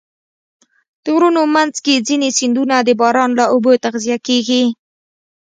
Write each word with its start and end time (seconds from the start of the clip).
د 1.03 1.05
غرونو 1.15 1.41
منځ 1.55 1.75
کې 1.85 2.03
ځینې 2.07 2.29
سیندونه 2.37 2.75
د 2.81 2.89
باران 3.01 3.29
له 3.39 3.45
اوبو 3.53 3.71
تغذیه 3.85 4.17
کېږي. 4.27 4.63